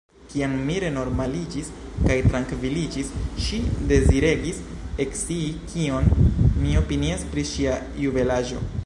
Kiam 0.29 0.53
mi 0.67 0.75
renormaliĝis 0.83 1.67
kaj 1.97 2.15
trankviliĝis, 2.29 3.11
ŝi 3.49 3.59
deziregis 3.93 4.63
ekscii 5.07 5.53
kion 5.75 6.11
mi 6.65 6.75
opinias 6.85 7.29
pri 7.35 7.49
ŝia 7.55 7.81
juvelaĵo. 8.07 8.65